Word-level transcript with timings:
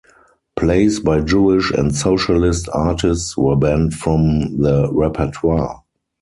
Plays 0.55 0.99
by 0.99 1.19
Jewish 1.21 1.69
and 1.69 1.95
socialist 1.95 2.67
artists 2.73 3.37
were 3.37 3.55
banned 3.55 3.93
from 3.93 4.59
the 4.59 4.89
repertoire. 4.91 5.83